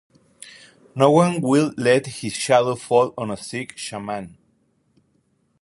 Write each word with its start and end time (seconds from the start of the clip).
No 0.95 1.11
one 1.11 1.41
will 1.41 1.75
let 1.77 2.07
his 2.07 2.33
shadow 2.33 2.73
fall 2.73 3.13
on 3.19 3.29
a 3.29 3.37
sick 3.37 3.77
shaman. 3.77 4.35